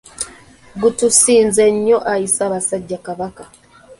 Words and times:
Gutusinze 0.81 1.63
nnyo 1.73 1.97
Ayi 2.11 2.27
Ssaabasajja 2.31 2.97
Kabaka. 3.05 3.43